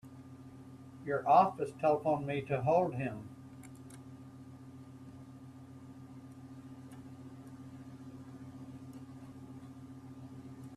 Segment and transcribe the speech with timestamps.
[1.05, 3.29] Your office telephoned me to hold him.